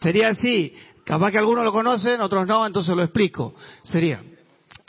[0.00, 0.74] Sería así.
[1.04, 3.54] Capaz que algunos lo conocen, otros no, entonces lo explico.
[3.82, 4.22] Sería.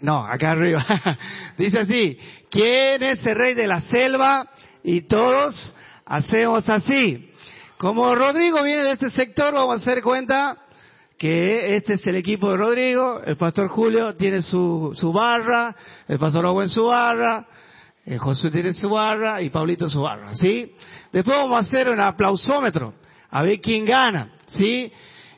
[0.01, 0.85] No, acá arriba.
[1.57, 2.19] Dice así.
[2.49, 4.47] ¿Quién es el rey de la selva?
[4.83, 5.75] Y todos
[6.05, 7.31] hacemos así.
[7.77, 10.57] Como Rodrigo viene de este sector, vamos a hacer cuenta
[11.17, 15.75] que este es el equipo de Rodrigo, el pastor Julio tiene su, su barra,
[16.07, 17.45] el pastor Owen su barra,
[18.05, 20.73] el Josué tiene su barra y Pablito su barra, ¿sí?
[21.11, 22.93] Después vamos a hacer un aplausómetro,
[23.31, 24.91] a ver quién gana, ¿sí?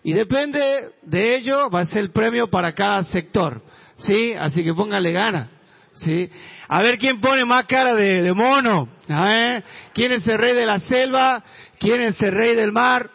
[0.03, 3.61] Y depende de ello, va a ser el premio para cada sector,
[3.97, 4.33] ¿sí?
[4.37, 5.49] Así que póngale gana,
[5.93, 6.29] ¿sí?
[6.67, 9.61] A ver quién pone más cara de, de mono, ¿eh?
[9.93, 11.43] ¿Quién es el rey de la selva?
[11.79, 13.09] ¿Quién es el rey del mar?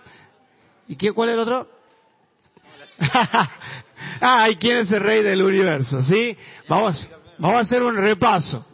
[0.89, 1.69] ¿Y quién, cuál es el otro?
[4.21, 6.03] ah, ¿y quién es el rey del universo?
[6.03, 6.37] ¿Sí?
[6.69, 8.65] Vamos, vamos a hacer un repaso.